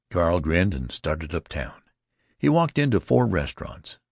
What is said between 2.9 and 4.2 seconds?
four restaurants.